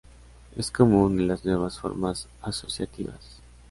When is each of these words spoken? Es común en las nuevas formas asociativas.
Es 0.55 0.71
común 0.71 1.19
en 1.19 1.27
las 1.27 1.45
nuevas 1.45 1.77
formas 1.79 2.27
asociativas. 2.41 3.39